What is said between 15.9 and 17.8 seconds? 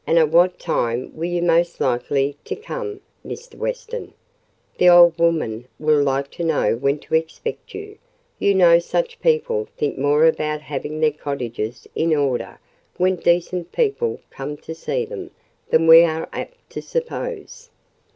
are apt to suppose."